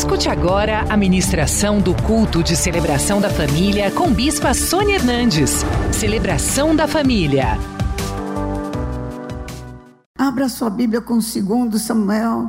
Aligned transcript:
Escute 0.00 0.30
agora 0.30 0.86
a 0.88 0.96
ministração 0.96 1.78
do 1.78 1.94
culto 2.04 2.42
de 2.42 2.56
celebração 2.56 3.20
da 3.20 3.28
família 3.28 3.90
com 3.90 4.10
Bispa 4.10 4.54
Sônia 4.54 4.94
Hernandes. 4.94 5.62
Celebração 5.92 6.74
da 6.74 6.88
família. 6.88 7.58
Abra 10.16 10.48
sua 10.48 10.70
Bíblia 10.70 11.02
com 11.02 11.18
2 11.18 11.82
Samuel, 11.82 12.48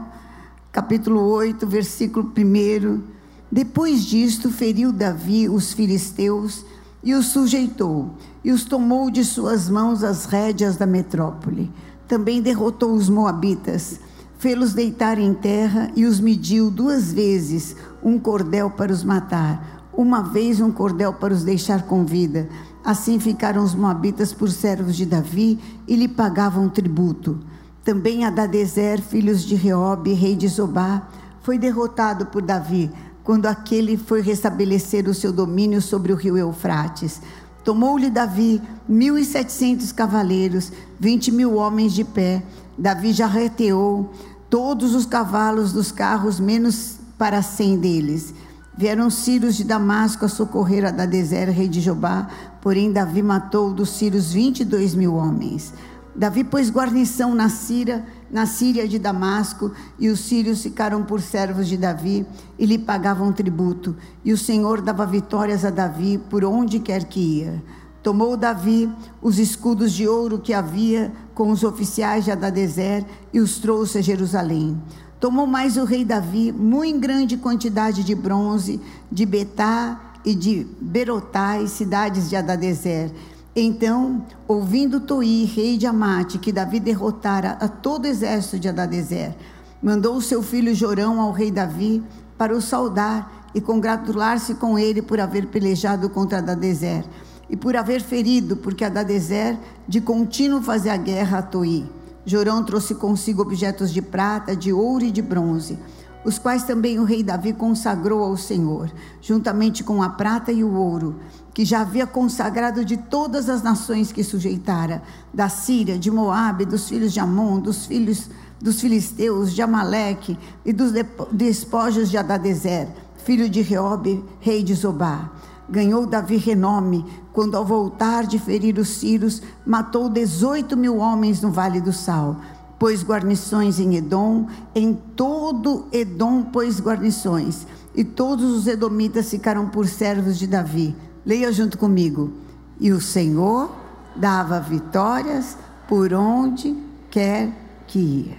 capítulo 0.72 1.29
8, 1.29 1.68
versículo 1.68 2.32
1. 2.34 3.04
Depois 3.52 4.05
disto, 4.05 4.49
feriu 4.49 4.93
Davi 4.93 5.49
os 5.49 5.73
filisteus 5.73 6.63
e 7.04 7.13
os 7.13 7.25
sujeitou, 7.33 8.15
e 8.45 8.52
os 8.54 8.63
tomou 8.63 9.11
de 9.11 9.25
suas 9.25 9.70
mãos 9.70 10.05
as 10.05 10.23
rédeas 10.23 10.77
da 10.77 10.86
metrópole. 10.86 11.70
Também 12.07 12.41
derrotou 12.41 12.93
os 12.93 13.09
moabitas 13.09 13.99
fê-los 14.42 14.73
deitar 14.73 15.20
em 15.20 15.36
terra 15.36 15.92
e 15.96 16.04
os 16.04 16.20
mediu 16.20 16.71
duas 16.71 17.14
vezes, 17.14 17.76
um 18.02 18.18
cordel 18.18 18.71
para 18.71 18.92
os 18.92 19.04
matar, 19.04 19.88
uma 19.93 20.24
vez 20.24 20.60
um 20.60 20.71
cordel 20.71 21.14
para 21.14 21.32
os 21.32 21.43
deixar 21.43 21.84
com 21.84 22.04
vida. 22.04 22.50
Assim 22.84 23.20
ficaram 23.20 23.64
os 23.64 23.75
moabitas 23.75 24.34
por 24.34 24.50
servos 24.50 24.96
de 24.96 25.06
Davi 25.06 25.60
e 25.88 25.96
lhe 25.96 26.07
pagavam 26.07 26.68
tributo. 26.68 27.38
Também 27.84 28.25
Adadezer, 28.25 29.00
filhos 29.00 29.43
de 29.43 29.54
Reobe, 29.54 30.14
rei 30.14 30.36
de 30.36 30.48
Zobá, 30.48 31.07
foi 31.43 31.60
derrotado 31.60 32.26
por 32.26 32.42
Davi, 32.42 32.89
quando 33.23 33.45
aquele 33.45 33.95
foi 33.95 34.23
restabelecer 34.23 35.08
o 35.08 35.14
seu 35.14 35.31
domínio 35.31 35.84
sobre 35.84 36.12
o 36.12 36.16
rio 36.16 36.36
Eufrates. 36.36 37.22
Tomou-lhe 37.64 38.09
Davi 38.09 38.59
mil 38.89 39.20
e 39.20 39.23
setecentos 39.23 39.92
cavaleiros, 39.92 40.72
vinte 41.00 41.31
mil 41.31 41.58
homens 41.58 41.94
de 41.94 42.03
pé. 42.03 42.42
Davi 42.76 43.14
já 43.14 43.28
reteou 43.28 44.12
todos 44.52 44.94
os 44.94 45.05
cavalos 45.05 45.72
dos 45.72 45.94
carros, 45.94 46.38
menos 46.38 46.97
para 47.17 47.42
cem 47.42 47.80
deles. 47.80 48.33
Vieram 48.78 49.09
sírios 49.09 49.55
de 49.55 49.64
Damasco 49.64 50.25
a 50.25 50.28
socorrer 50.28 50.86
a 50.86 50.92
Dadezer, 50.92 51.50
rei 51.50 51.70
de 51.70 51.80
Jobá, 51.80 52.28
porém 52.61 52.92
Davi 52.92 53.23
matou 53.23 53.73
dos 53.73 53.92
sírios 53.92 54.34
vinte 54.34 54.59
e 54.59 54.66
dois 54.66 54.94
mil 54.94 55.14
homens. 55.16 55.73
Davi 56.14 56.44
pôs 56.44 56.70
guarnição 56.70 57.34
na 57.34 57.48
Síria, 57.48 58.06
na 58.30 58.45
Síria 58.45 58.86
de 58.86 59.00
Damasco, 59.00 59.72
e 59.98 60.09
os 60.09 60.20
sírios 60.20 60.61
ficaram 60.61 61.04
por 61.04 61.22
servos 61.22 61.66
de 61.66 61.78
Davi 61.78 62.26
e 62.59 62.66
lhe 62.66 62.78
pagavam 62.78 63.31
tributo. 63.31 63.95
E 64.26 64.33
o 64.33 64.38
Senhor 64.38 64.81
dava 64.81 65.06
vitórias 65.06 65.64
a 65.64 65.70
Davi 65.70 66.17
por 66.30 66.44
onde 66.44 66.80
quer 66.80 67.06
que 67.06 67.22
ia. 67.22 67.64
Tomou 68.04 68.36
Davi 68.36 68.92
os 69.22 69.39
escudos 69.39 69.94
de 69.94 70.08
ouro 70.08 70.39
que 70.39 70.54
havia 70.54 71.14
com 71.42 71.50
os 71.50 71.64
oficiais 71.64 72.23
de 72.23 72.30
Adadezer 72.30 73.03
e 73.34 73.39
os 73.39 73.58
trouxe 73.58 73.97
a 73.97 74.02
Jerusalém. 74.02 74.80
Tomou 75.20 75.48
mais 75.48 75.75
o 75.75 75.86
rei 75.86 76.06
Davi 76.06 76.52
muito 76.52 77.00
grande 77.00 77.36
quantidade 77.36 78.03
de 78.03 78.14
bronze 78.14 78.80
de 79.11 79.25
Betá 79.25 80.00
e 80.23 80.36
de 80.36 80.67
Berotai, 80.80 81.66
cidades 81.66 82.30
de 82.30 82.36
Adadezer. 82.36 83.11
Então, 83.56 84.23
ouvindo 84.48 85.00
Toi, 85.00 85.50
rei 85.52 85.80
de 85.80 85.88
Amate, 85.88 86.38
que 86.38 86.52
Davi 86.52 86.80
derrotara 86.80 87.58
a 87.59 87.67
todo 87.67 88.05
o 88.05 88.08
exército 88.08 88.59
de 88.59 88.70
Adadezer, 88.70 89.33
mandou 89.81 90.17
o 90.17 90.22
seu 90.22 90.44
filho 90.44 90.76
Jorão 90.76 91.20
ao 91.20 91.31
rei 91.31 91.50
Davi 91.50 92.03
para 92.38 92.55
o 92.55 92.61
saudar 92.61 93.50
e 93.55 93.59
congratular-se 93.59 94.53
com 94.53 94.78
ele 94.78 95.02
por 95.02 95.20
haver 95.20 95.48
pelejado 95.48 96.08
contra 96.08 96.38
Adadezer 96.38 97.03
e 97.52 97.58
por 97.58 97.76
haver 97.76 98.02
ferido, 98.02 98.56
porque 98.56 98.86
Adadezer 98.86 99.60
de 99.86 100.00
contínuo 100.00 100.62
fazia 100.62 100.96
guerra 100.96 101.40
a 101.40 101.42
Toi. 101.42 101.84
Jorão 102.26 102.64
trouxe 102.64 102.96
consigo 102.96 103.42
objetos 103.42 103.92
de 103.92 104.02
prata, 104.02 104.56
de 104.56 104.72
ouro 104.72 105.04
e 105.04 105.12
de 105.12 105.22
bronze, 105.22 105.78
os 106.24 106.40
quais 106.40 106.64
também 106.64 106.98
o 106.98 107.04
rei 107.04 107.22
Davi 107.22 107.52
consagrou 107.52 108.24
ao 108.24 108.38
Senhor, 108.38 108.90
juntamente 109.22 109.84
com 109.84 110.02
a 110.02 110.08
prata 110.08 110.50
e 110.52 110.64
o 110.64 110.74
ouro, 110.74 111.20
que 111.54 111.66
já 111.66 111.82
havia 111.82 112.08
consagrado 112.08 112.86
de 112.86 112.96
todas 112.96 113.50
as 113.50 113.62
nações 113.62 114.14
que 114.14 114.24
sujeitara, 114.24 115.04
da 115.34 115.50
Síria, 115.50 116.00
de 116.00 116.10
Moabe, 116.10 116.64
dos 116.64 116.88
filhos 116.88 117.11
de 117.11 117.20
Amon, 117.20 117.60
dos 117.60 117.86
filhos 117.86 118.30
dos 118.61 118.80
filisteus, 118.80 119.52
de 119.52 119.61
Amaleque 119.61 120.38
e 120.64 120.72
dos 120.72 120.94
despojos 121.32 122.10
de 122.10 122.17
Adadezer, 122.17 122.88
filho 123.26 123.50
de 123.50 123.61
Reobe, 123.61 124.23
rei 124.40 124.64
de 124.64 124.73
Zobá 124.76 125.41
ganhou 125.71 126.05
Davi 126.05 126.36
renome 126.36 127.05
quando, 127.32 127.55
ao 127.55 127.65
voltar 127.65 128.25
de 128.25 128.37
ferir 128.37 128.77
os 128.77 128.89
sírios, 128.89 129.41
matou 129.65 130.09
18 130.09 130.75
mil 130.75 130.97
homens 130.97 131.41
no 131.41 131.49
Vale 131.49 131.79
do 131.79 131.93
Sal. 131.93 132.35
Pôs 132.77 133.03
guarnições 133.03 133.79
em 133.79 133.95
Edom, 133.95 134.47
em 134.75 134.93
todo 134.93 135.85
Edom 135.91 136.43
pôs 136.43 136.81
guarnições, 136.81 137.65
e 137.95 138.03
todos 138.03 138.51
os 138.51 138.67
edomitas 138.67 139.29
ficaram 139.29 139.69
por 139.69 139.87
servos 139.87 140.37
de 140.37 140.47
Davi. 140.47 140.95
Leia 141.25 141.51
junto 141.51 141.77
comigo. 141.77 142.31
E 142.79 142.91
o 142.91 142.99
Senhor 142.99 143.71
dava 144.15 144.59
vitórias 144.59 145.57
por 145.87 146.13
onde 146.13 146.75
quer 147.09 147.51
que 147.87 147.99
ia. 147.99 148.37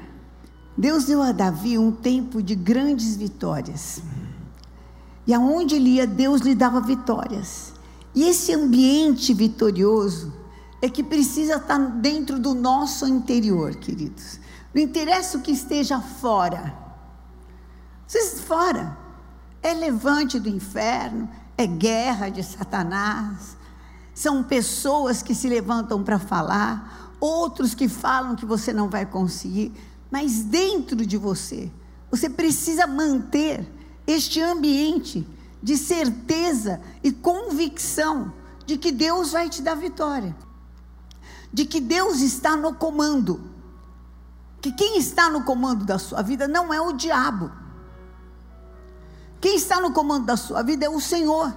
Deus 0.77 1.05
deu 1.05 1.23
a 1.23 1.33
Davi 1.33 1.79
um 1.79 1.93
tempo 1.93 2.43
de 2.43 2.55
grandes 2.55 3.17
vitórias. 3.17 4.03
E 5.27 5.33
aonde 5.33 5.77
ele 5.77 5.91
ia, 5.91 6.07
Deus 6.07 6.41
lhe 6.41 6.55
dava 6.55 6.81
vitórias. 6.81 7.73
E 8.15 8.25
esse 8.25 8.53
ambiente 8.53 9.33
vitorioso 9.33 10.33
é 10.81 10.89
que 10.89 11.03
precisa 11.03 11.57
estar 11.57 11.79
dentro 11.79 12.39
do 12.39 12.55
nosso 12.55 13.07
interior, 13.07 13.77
queridos. 13.77 14.41
Não 14.75 14.83
interessa 14.83 15.39
o 15.39 15.41
que 15.41 15.53
esteja 15.53 16.01
fora. 16.01 16.77
Vocês 18.07 18.41
fora 18.41 18.99
é 19.63 19.73
levante 19.73 20.41
do 20.41 20.49
inferno, 20.49 21.29
é 21.57 21.67
guerra 21.67 22.29
de 22.29 22.43
Satanás. 22.43 23.57
São 24.13 24.43
pessoas 24.43 25.23
que 25.23 25.35
se 25.35 25.49
levantam 25.49 26.03
para 26.03 26.19
falar, 26.19 27.13
outros 27.21 27.75
que 27.75 27.89
falam 27.89 28.35
que 28.35 28.45
você 28.45 28.73
não 28.73 28.89
vai 28.89 29.07
conseguir, 29.07 29.73
mas 30.11 30.43
dentro 30.43 31.07
de 31.07 31.17
você, 31.17 31.71
você 32.11 32.29
precisa 32.29 32.87
manter 32.87 33.67
este 34.07 34.41
ambiente 34.41 35.27
de 35.63 35.77
certeza 35.77 36.81
e 37.03 37.13
convicção 37.13 38.33
de 38.67 38.77
que 38.77 38.91
Deus 38.91 39.33
vai 39.33 39.49
te 39.49 39.63
dar 39.63 39.75
vitória, 39.77 40.35
de 41.53 41.65
que 41.65 41.81
Deus 41.81 42.21
está 42.21 42.57
no 42.57 42.75
comando, 42.75 43.41
que 44.61 44.73
quem 44.73 44.99
está 44.99 45.31
no 45.31 45.45
comando 45.45 45.85
da 45.85 45.99
sua 45.99 46.23
vida 46.23 46.49
não 46.49 46.73
é 46.73 46.81
o 46.81 46.93
diabo, 46.93 47.51
quem 49.41 49.57
está 49.57 49.81
no 49.81 49.93
comando 49.93 50.27
da 50.27 50.37
sua 50.37 50.63
vida 50.63 50.87
é 50.87 50.89
o 50.89 51.01
Senhor. 51.01 51.53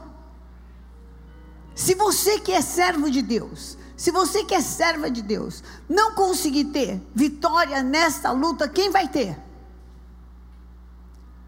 Se 1.75 1.93
você 1.93 2.39
que 2.39 2.51
é 2.51 2.61
servo 2.61 3.11
de 3.11 3.21
Deus, 3.21 3.77
se 3.97 4.11
você 4.11 4.43
que 4.43 4.55
é 4.55 4.61
serva 4.61 5.09
de 5.09 5.21
Deus, 5.21 5.63
não 5.87 6.15
conseguir 6.15 6.65
ter 6.65 7.01
vitória 7.13 7.83
nesta 7.83 8.31
luta, 8.31 8.67
quem 8.67 8.89
vai 8.89 9.07
ter? 9.07 9.37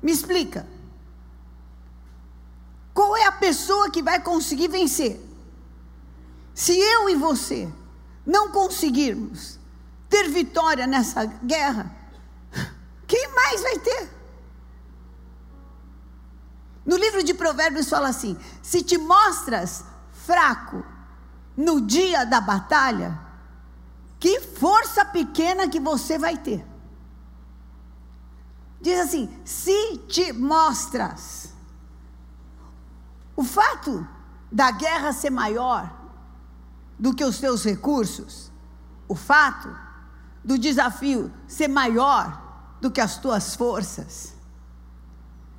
Me 0.01 0.11
explica. 0.11 0.65
Qual 2.97 3.15
é 3.15 3.27
a 3.27 3.31
pessoa 3.31 3.91
que 3.91 4.01
vai 4.01 4.19
conseguir 4.19 4.69
vencer? 4.69 5.23
Se 6.55 6.75
eu 6.75 7.07
e 7.07 7.15
você 7.15 7.71
não 8.25 8.49
conseguirmos 8.49 9.59
ter 10.09 10.27
vitória 10.29 10.87
nessa 10.87 11.23
guerra, 11.25 11.95
quem 13.05 13.27
mais 13.35 13.61
vai 13.61 13.77
ter? 13.77 14.09
No 16.83 16.97
livro 16.97 17.21
de 17.21 17.35
Provérbios 17.35 17.87
fala 17.87 18.07
assim: 18.07 18.35
se 18.63 18.81
te 18.81 18.97
mostras 18.97 19.85
fraco 20.25 20.83
no 21.55 21.79
dia 21.79 22.25
da 22.25 22.41
batalha, 22.41 23.15
que 24.19 24.41
força 24.41 25.05
pequena 25.05 25.69
que 25.69 25.79
você 25.79 26.17
vai 26.17 26.35
ter. 26.35 26.65
Diz 28.81 28.99
assim: 29.01 29.29
se 29.45 29.99
te 30.07 30.33
mostras 30.33 31.55
o 33.37 33.43
fato 33.43 34.05
da 34.51 34.71
guerra 34.71 35.13
ser 35.13 35.29
maior 35.29 35.95
do 36.97 37.13
que 37.13 37.23
os 37.23 37.37
teus 37.37 37.63
recursos, 37.63 38.51
o 39.07 39.13
fato 39.13 39.69
do 40.43 40.57
desafio 40.57 41.31
ser 41.47 41.67
maior 41.67 42.41
do 42.81 42.89
que 42.89 42.99
as 42.99 43.17
tuas 43.17 43.55
forças, 43.55 44.33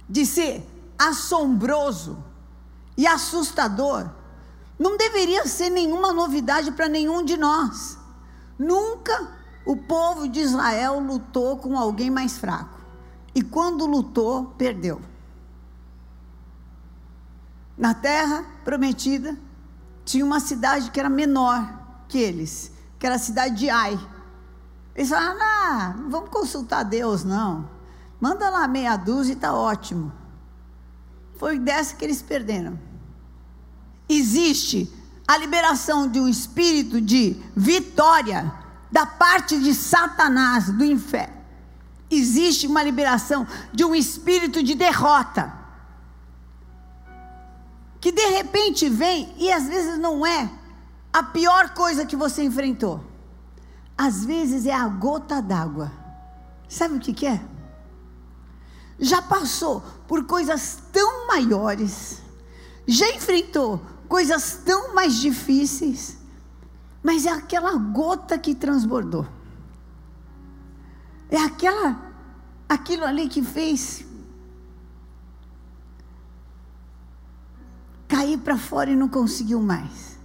de 0.08 0.26
ser 0.26 0.68
assombroso 0.98 2.22
e 2.96 3.06
assustador, 3.06 4.10
não 4.76 4.96
deveria 4.96 5.46
ser 5.46 5.70
nenhuma 5.70 6.12
novidade 6.12 6.72
para 6.72 6.88
nenhum 6.88 7.24
de 7.24 7.36
nós. 7.36 7.96
Nunca 8.58 9.32
o 9.64 9.76
povo 9.76 10.28
de 10.28 10.40
Israel 10.40 10.98
lutou 10.98 11.58
com 11.58 11.78
alguém 11.78 12.10
mais 12.10 12.38
fraco. 12.38 12.76
E 13.34 13.42
quando 13.42 13.86
lutou, 13.86 14.46
perdeu 14.58 15.00
na 17.78 17.94
terra 17.94 18.44
prometida, 18.64 19.38
tinha 20.04 20.24
uma 20.24 20.40
cidade 20.40 20.90
que 20.90 20.98
era 20.98 21.08
menor 21.08 21.78
que 22.08 22.18
eles, 22.18 22.72
que 22.98 23.06
era 23.06 23.14
a 23.14 23.18
cidade 23.18 23.54
de 23.56 23.70
Ai. 23.70 23.98
Eles 24.96 25.10
falaram: 25.10 25.38
ah, 25.40 25.94
não 25.96 26.10
vamos 26.10 26.30
consultar 26.30 26.82
Deus, 26.82 27.22
não. 27.22 27.68
Manda 28.20 28.50
lá 28.50 28.66
meia 28.66 28.96
dúzia 28.96 29.32
e 29.32 29.36
está 29.36 29.54
ótimo. 29.54 30.12
foi 31.38 31.58
dessa 31.58 31.94
que 31.94 32.04
eles 32.04 32.20
perderam. 32.20 32.78
Existe 34.08 34.92
a 35.26 35.36
liberação 35.36 36.08
de 36.08 36.18
um 36.18 36.26
espírito 36.26 37.00
de 37.00 37.36
vitória 37.54 38.52
da 38.90 39.06
parte 39.06 39.60
de 39.60 39.72
Satanás, 39.74 40.70
do 40.72 40.84
inferno. 40.84 41.36
Existe 42.10 42.66
uma 42.66 42.82
liberação 42.82 43.46
de 43.72 43.84
um 43.84 43.94
espírito 43.94 44.62
de 44.62 44.74
derrota. 44.74 45.57
Que 48.00 48.12
de 48.12 48.26
repente 48.26 48.88
vem 48.88 49.34
e 49.36 49.50
às 49.50 49.66
vezes 49.66 49.98
não 49.98 50.24
é 50.24 50.50
a 51.12 51.22
pior 51.22 51.74
coisa 51.74 52.06
que 52.06 52.16
você 52.16 52.42
enfrentou. 52.44 53.02
Às 53.96 54.24
vezes 54.24 54.66
é 54.66 54.72
a 54.72 54.86
gota 54.86 55.42
d'água. 55.42 55.90
Sabe 56.68 56.96
o 56.96 57.00
que, 57.00 57.12
que 57.12 57.26
é? 57.26 57.40
Já 59.00 59.22
passou 59.22 59.82
por 60.06 60.24
coisas 60.24 60.82
tão 60.92 61.26
maiores, 61.26 62.20
já 62.86 63.08
enfrentou 63.10 63.80
coisas 64.08 64.60
tão 64.64 64.94
mais 64.94 65.16
difíceis, 65.16 66.18
mas 67.02 67.26
é 67.26 67.30
aquela 67.30 67.76
gota 67.76 68.38
que 68.38 68.54
transbordou. 68.54 69.26
É 71.30 71.38
aquela 71.38 72.08
aquilo 72.68 73.04
ali 73.04 73.28
que 73.28 73.42
fez 73.42 74.04
cair 78.08 78.38
para 78.38 78.56
fora 78.56 78.90
e 78.90 78.96
não 78.96 79.08
conseguiu 79.08 79.60
mais. 79.60 80.18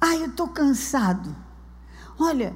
Ai, 0.00 0.22
eu 0.22 0.26
estou 0.26 0.48
cansado. 0.48 1.34
Olha, 2.18 2.54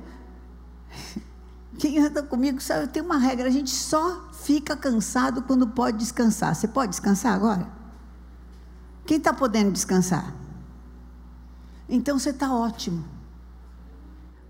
quem 1.78 1.98
anda 1.98 2.22
comigo 2.22 2.60
sabe, 2.60 2.84
eu 2.84 2.88
tenho 2.88 3.06
uma 3.06 3.18
regra, 3.18 3.48
a 3.48 3.52
gente 3.52 3.70
só 3.70 4.28
fica 4.32 4.76
cansado 4.76 5.42
quando 5.42 5.68
pode 5.68 5.98
descansar. 5.98 6.54
Você 6.54 6.68
pode 6.68 6.90
descansar 6.90 7.32
agora? 7.34 7.66
Quem 9.06 9.18
está 9.18 9.32
podendo 9.32 9.72
descansar? 9.72 10.34
Então 11.88 12.18
você 12.18 12.30
está 12.30 12.52
ótimo. 12.52 13.04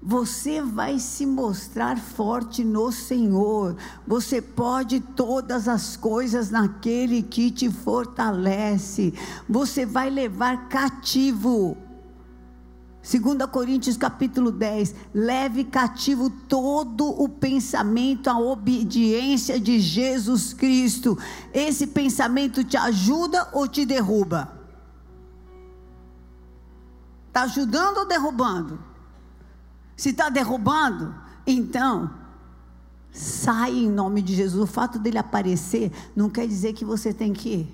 Você 0.02 0.62
vai 0.62 0.98
se 0.98 1.26
mostrar 1.26 1.98
forte 1.98 2.64
no 2.64 2.90
Senhor. 2.90 3.76
Você 4.06 4.40
pode 4.40 5.00
todas 5.00 5.68
as 5.68 5.96
coisas 5.96 6.50
naquele 6.50 7.22
que 7.22 7.50
te 7.50 7.70
fortalece. 7.70 9.12
Você 9.48 9.84
vai 9.84 10.08
levar 10.08 10.68
cativo 10.68 11.76
2 13.02 13.46
Coríntios 13.50 13.96
capítulo 13.96 14.52
10, 14.52 14.94
leve 15.14 15.64
cativo 15.64 16.28
todo 16.28 17.08
o 17.08 17.28
pensamento 17.28 18.28
à 18.28 18.38
obediência 18.38 19.58
de 19.58 19.80
Jesus 19.80 20.52
Cristo. 20.52 21.18
Esse 21.52 21.86
pensamento 21.86 22.62
te 22.62 22.76
ajuda 22.76 23.48
ou 23.54 23.66
te 23.66 23.86
derruba? 23.86 24.52
Está 27.28 27.42
ajudando 27.44 27.98
ou 27.98 28.06
derrubando? 28.06 28.89
Se 30.00 30.08
está 30.08 30.30
derrubando, 30.30 31.14
então 31.46 32.10
sai 33.12 33.72
em 33.80 33.90
nome 33.90 34.22
de 34.22 34.34
Jesus. 34.34 34.62
O 34.62 34.66
fato 34.66 34.98
dele 34.98 35.18
aparecer 35.18 35.92
não 36.16 36.30
quer 36.30 36.48
dizer 36.48 36.72
que 36.72 36.86
você 36.86 37.12
tem 37.12 37.34
que 37.34 37.70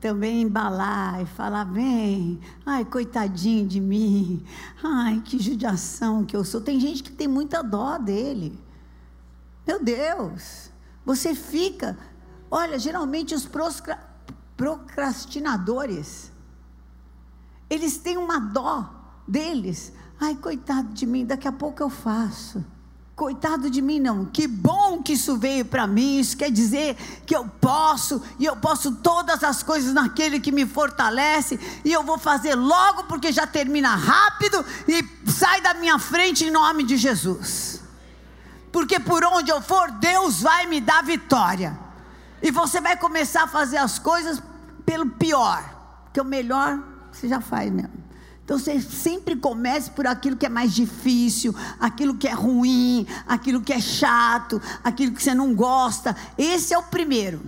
também 0.00 0.40
embalar 0.40 1.20
e 1.20 1.26
falar: 1.26 1.64
vem, 1.64 2.40
ai, 2.64 2.86
coitadinho 2.86 3.68
de 3.68 3.78
mim, 3.80 4.42
ai, 4.82 5.20
que 5.22 5.38
judiação 5.38 6.24
que 6.24 6.34
eu 6.34 6.42
sou. 6.42 6.58
Tem 6.58 6.80
gente 6.80 7.02
que 7.02 7.12
tem 7.12 7.28
muita 7.28 7.62
dó 7.62 7.98
dele. 7.98 8.58
Meu 9.66 9.84
Deus, 9.84 10.70
você 11.04 11.34
fica. 11.34 11.98
Olha, 12.50 12.78
geralmente 12.78 13.34
os 13.34 13.46
procrastinadores, 14.56 16.32
eles 17.68 17.98
têm 17.98 18.16
uma 18.16 18.38
dó 18.38 18.90
deles. 19.28 19.92
Ai, 20.24 20.36
coitado 20.36 20.86
de 20.94 21.04
mim, 21.04 21.26
daqui 21.26 21.48
a 21.48 21.52
pouco 21.52 21.82
eu 21.82 21.90
faço. 21.90 22.64
Coitado 23.16 23.68
de 23.68 23.82
mim, 23.82 23.98
não. 23.98 24.24
Que 24.24 24.46
bom 24.46 25.02
que 25.02 25.14
isso 25.14 25.36
veio 25.36 25.64
para 25.64 25.84
mim. 25.84 26.20
Isso 26.20 26.36
quer 26.36 26.48
dizer 26.48 26.94
que 27.26 27.34
eu 27.34 27.44
posso, 27.60 28.22
e 28.38 28.44
eu 28.44 28.54
posso 28.54 28.94
todas 28.94 29.42
as 29.42 29.64
coisas 29.64 29.92
naquele 29.92 30.38
que 30.38 30.52
me 30.52 30.64
fortalece, 30.64 31.58
e 31.84 31.92
eu 31.92 32.04
vou 32.04 32.18
fazer 32.18 32.54
logo, 32.54 33.02
porque 33.04 33.32
já 33.32 33.48
termina 33.48 33.96
rápido 33.96 34.64
e 34.86 35.04
sai 35.28 35.60
da 35.60 35.74
minha 35.74 35.98
frente 35.98 36.44
em 36.44 36.52
nome 36.52 36.84
de 36.84 36.96
Jesus. 36.96 37.82
Porque 38.70 39.00
por 39.00 39.24
onde 39.24 39.50
eu 39.50 39.60
for, 39.60 39.90
Deus 39.90 40.40
vai 40.40 40.66
me 40.66 40.80
dar 40.80 41.02
vitória. 41.02 41.76
E 42.40 42.52
você 42.52 42.80
vai 42.80 42.96
começar 42.96 43.42
a 43.42 43.48
fazer 43.48 43.78
as 43.78 43.98
coisas 43.98 44.40
pelo 44.86 45.10
pior, 45.10 45.64
porque 46.04 46.20
o 46.20 46.24
melhor 46.24 46.78
você 47.10 47.26
já 47.26 47.40
faz 47.40 47.72
mesmo. 47.72 48.01
Então 48.44 48.58
você 48.58 48.80
sempre 48.80 49.36
comece 49.36 49.90
por 49.90 50.06
aquilo 50.06 50.36
que 50.36 50.46
é 50.46 50.48
mais 50.48 50.72
difícil, 50.72 51.54
aquilo 51.78 52.16
que 52.16 52.26
é 52.26 52.32
ruim, 52.32 53.06
aquilo 53.26 53.62
que 53.62 53.72
é 53.72 53.80
chato, 53.80 54.60
aquilo 54.82 55.12
que 55.12 55.22
você 55.22 55.34
não 55.34 55.54
gosta. 55.54 56.16
Esse 56.36 56.74
é 56.74 56.78
o 56.78 56.82
primeiro. 56.82 57.40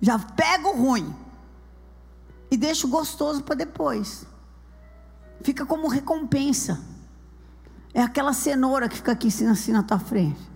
Já 0.00 0.18
pega 0.18 0.68
o 0.68 0.76
ruim 0.76 1.14
e 2.50 2.56
deixa 2.56 2.86
o 2.86 2.90
gostoso 2.90 3.42
para 3.42 3.54
depois. 3.54 4.26
Fica 5.42 5.64
como 5.66 5.88
recompensa. 5.88 6.80
É 7.92 8.02
aquela 8.02 8.32
cenoura 8.32 8.88
que 8.88 8.96
fica 8.96 9.12
aqui 9.12 9.28
assim, 9.28 9.46
assim 9.46 9.72
na 9.72 9.82
tua 9.82 9.98
frente. 9.98 10.49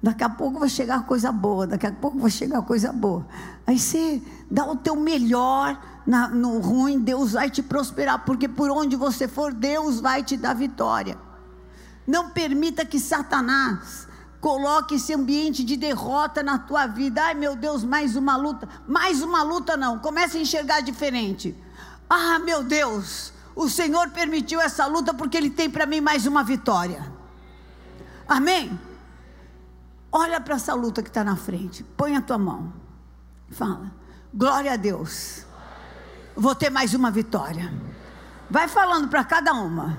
Daqui 0.00 0.22
a 0.22 0.28
pouco 0.28 0.60
vai 0.60 0.68
chegar 0.68 1.04
coisa 1.06 1.32
boa, 1.32 1.66
daqui 1.66 1.86
a 1.86 1.92
pouco 1.92 2.18
vai 2.18 2.30
chegar 2.30 2.62
coisa 2.62 2.92
boa. 2.92 3.26
Aí 3.66 3.78
você 3.78 4.22
dá 4.48 4.64
o 4.64 4.76
teu 4.76 4.94
melhor 4.94 5.80
na, 6.06 6.28
no 6.28 6.60
ruim, 6.60 7.00
Deus 7.00 7.32
vai 7.32 7.50
te 7.50 7.62
prosperar, 7.62 8.24
porque 8.24 8.48
por 8.48 8.70
onde 8.70 8.94
você 8.94 9.26
for, 9.26 9.52
Deus 9.52 10.00
vai 10.00 10.22
te 10.22 10.36
dar 10.36 10.54
vitória. 10.54 11.18
Não 12.06 12.30
permita 12.30 12.84
que 12.84 13.00
Satanás 13.00 14.06
coloque 14.40 14.94
esse 14.94 15.12
ambiente 15.12 15.64
de 15.64 15.76
derrota 15.76 16.42
na 16.44 16.58
tua 16.58 16.86
vida. 16.86 17.24
Ai 17.24 17.34
meu 17.34 17.56
Deus, 17.56 17.82
mais 17.82 18.14
uma 18.14 18.36
luta. 18.36 18.68
Mais 18.86 19.20
uma 19.20 19.42
luta 19.42 19.76
não. 19.76 19.98
Comece 19.98 20.38
a 20.38 20.40
enxergar 20.40 20.80
diferente. 20.80 21.56
Ah, 22.08 22.38
meu 22.38 22.62
Deus, 22.62 23.32
o 23.54 23.68
Senhor 23.68 24.10
permitiu 24.10 24.60
essa 24.60 24.86
luta 24.86 25.12
porque 25.12 25.36
Ele 25.36 25.50
tem 25.50 25.68
para 25.68 25.84
mim 25.84 26.00
mais 26.00 26.24
uma 26.24 26.42
vitória. 26.42 27.12
Amém? 28.26 28.78
Olha 30.10 30.40
para 30.40 30.54
essa 30.54 30.74
luta 30.74 31.02
que 31.02 31.08
está 31.08 31.22
na 31.22 31.36
frente. 31.36 31.84
Põe 31.96 32.16
a 32.16 32.22
tua 32.22 32.38
mão. 32.38 32.72
Fala. 33.50 33.92
Glória 34.32 34.72
a 34.72 34.76
Deus. 34.76 35.44
Vou 36.34 36.54
ter 36.54 36.70
mais 36.70 36.94
uma 36.94 37.10
vitória. 37.10 37.72
Vai 38.50 38.68
falando 38.68 39.08
para 39.08 39.24
cada 39.24 39.52
uma. 39.52 39.98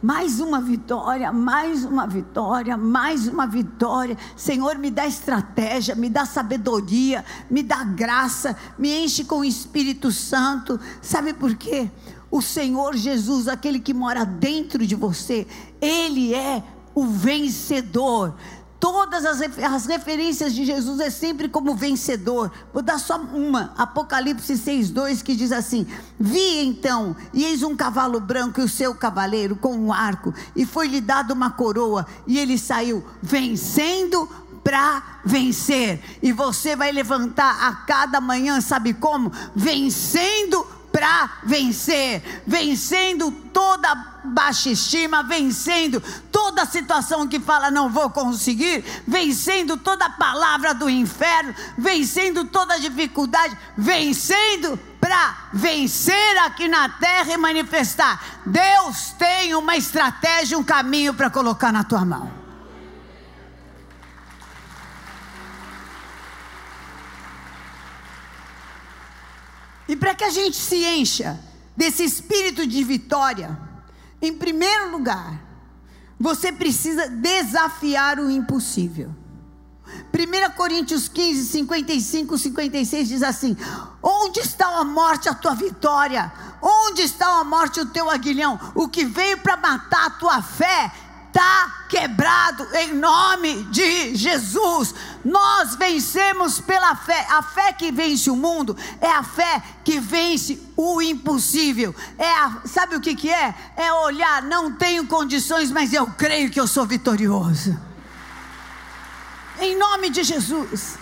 Mais 0.00 0.38
uma 0.38 0.60
vitória, 0.60 1.32
mais 1.32 1.82
uma 1.82 2.06
vitória, 2.06 2.76
mais 2.76 3.26
uma 3.26 3.46
vitória. 3.46 4.18
Senhor, 4.36 4.76
me 4.76 4.90
dá 4.90 5.06
estratégia, 5.06 5.94
me 5.94 6.10
dá 6.10 6.26
sabedoria, 6.26 7.24
me 7.50 7.62
dá 7.62 7.82
graça, 7.82 8.54
me 8.78 9.02
enche 9.02 9.24
com 9.24 9.38
o 9.38 9.44
Espírito 9.44 10.12
Santo. 10.12 10.78
Sabe 11.00 11.32
por 11.32 11.54
quê? 11.54 11.90
O 12.30 12.42
Senhor 12.42 12.94
Jesus, 12.94 13.48
aquele 13.48 13.80
que 13.80 13.94
mora 13.94 14.26
dentro 14.26 14.86
de 14.86 14.94
você, 14.94 15.46
Ele 15.80 16.34
é 16.34 16.62
o 16.94 17.06
vencedor 17.06 18.34
todas 18.84 19.24
as, 19.24 19.40
as 19.40 19.86
referências 19.86 20.54
de 20.54 20.62
Jesus 20.62 21.00
é 21.00 21.08
sempre 21.08 21.48
como 21.48 21.74
vencedor. 21.74 22.52
Vou 22.70 22.82
dar 22.82 22.98
só 22.98 23.16
uma, 23.16 23.72
Apocalipse 23.78 24.52
6,2, 24.52 25.22
que 25.22 25.34
diz 25.34 25.52
assim: 25.52 25.86
Vi 26.20 26.62
então, 26.66 27.16
e 27.32 27.44
eis 27.44 27.62
um 27.62 27.74
cavalo 27.74 28.20
branco 28.20 28.60
e 28.60 28.64
o 28.64 28.68
seu 28.68 28.94
cavaleiro 28.94 29.56
com 29.56 29.74
um 29.74 29.90
arco, 29.90 30.34
e 30.54 30.66
foi-lhe 30.66 31.00
dado 31.00 31.30
uma 31.30 31.50
coroa, 31.50 32.06
e 32.26 32.38
ele 32.38 32.58
saiu 32.58 33.02
vencendo 33.22 34.28
para 34.62 35.20
vencer. 35.24 36.02
E 36.22 36.30
você 36.30 36.76
vai 36.76 36.92
levantar 36.92 37.66
a 37.66 37.72
cada 37.86 38.20
manhã, 38.20 38.60
sabe 38.60 38.92
como? 38.92 39.32
Vencendo 39.56 40.66
para 40.94 41.38
vencer, 41.42 42.22
vencendo 42.46 43.32
toda 43.52 43.92
baixa 44.26 44.70
estima, 44.70 45.24
vencendo 45.24 46.00
toda 46.30 46.64
situação 46.64 47.26
que 47.26 47.40
fala 47.40 47.68
não 47.68 47.90
vou 47.90 48.10
conseguir, 48.10 48.84
vencendo 49.04 49.76
toda 49.76 50.08
palavra 50.08 50.72
do 50.72 50.88
inferno, 50.88 51.52
vencendo 51.76 52.44
toda 52.44 52.78
dificuldade, 52.78 53.58
vencendo 53.76 54.78
para 55.00 55.48
vencer 55.52 56.38
aqui 56.44 56.68
na 56.68 56.88
terra 56.88 57.32
e 57.32 57.36
manifestar. 57.36 58.22
Deus 58.46 59.16
tem 59.18 59.52
uma 59.52 59.76
estratégia, 59.76 60.56
um 60.56 60.62
caminho 60.62 61.12
para 61.12 61.28
colocar 61.28 61.72
na 61.72 61.82
tua 61.82 62.04
mão. 62.04 62.43
E 69.88 69.96
para 69.96 70.14
que 70.14 70.24
a 70.24 70.30
gente 70.30 70.56
se 70.56 70.84
encha 70.84 71.38
desse 71.76 72.04
espírito 72.04 72.66
de 72.66 72.82
vitória, 72.82 73.58
em 74.20 74.32
primeiro 74.32 74.90
lugar, 74.90 75.42
você 76.18 76.52
precisa 76.52 77.08
desafiar 77.08 78.18
o 78.18 78.30
impossível. 78.30 79.14
1 80.12 80.56
Coríntios 80.56 81.08
15, 81.08 81.46
55, 81.46 82.38
56 82.38 83.08
diz 83.08 83.22
assim: 83.22 83.56
Onde 84.02 84.40
está 84.40 84.78
a 84.78 84.84
morte, 84.84 85.28
a 85.28 85.34
tua 85.34 85.54
vitória? 85.54 86.32
Onde 86.62 87.02
está 87.02 87.40
a 87.40 87.44
morte, 87.44 87.80
o 87.80 87.86
teu 87.86 88.08
aguilhão? 88.08 88.58
O 88.74 88.88
que 88.88 89.04
veio 89.04 89.38
para 89.38 89.56
matar 89.56 90.06
a 90.06 90.10
tua 90.10 90.40
fé 90.40 90.90
está 91.34 91.86
quebrado 91.88 92.64
em 92.76 92.94
nome 92.94 93.64
de 93.64 94.14
Jesus. 94.14 94.94
Nós 95.24 95.74
vencemos 95.74 96.60
pela 96.60 96.94
fé. 96.94 97.26
A 97.28 97.42
fé 97.42 97.72
que 97.72 97.90
vence 97.90 98.30
o 98.30 98.36
mundo 98.36 98.76
é 99.00 99.10
a 99.10 99.24
fé 99.24 99.60
que 99.82 99.98
vence 99.98 100.62
o 100.76 101.02
impossível. 101.02 101.92
É 102.16 102.30
a, 102.30 102.62
sabe 102.64 102.94
o 102.94 103.00
que, 103.00 103.16
que 103.16 103.30
é? 103.30 103.52
É 103.76 103.92
olhar, 103.92 104.42
não 104.42 104.72
tenho 104.72 105.08
condições, 105.08 105.72
mas 105.72 105.92
eu 105.92 106.06
creio 106.06 106.50
que 106.50 106.60
eu 106.60 106.68
sou 106.68 106.86
vitorioso. 106.86 107.76
Em 109.60 109.76
nome 109.76 110.10
de 110.10 110.22
Jesus. 110.22 110.96